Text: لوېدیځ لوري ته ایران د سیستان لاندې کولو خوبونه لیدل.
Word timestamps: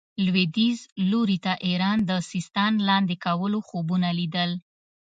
لوېدیځ 0.25 0.79
لوري 1.09 1.37
ته 1.45 1.53
ایران 1.67 1.97
د 2.09 2.11
سیستان 2.31 2.73
لاندې 2.89 3.15
کولو 3.25 3.59
خوبونه 3.67 4.09
لیدل. 4.19 4.51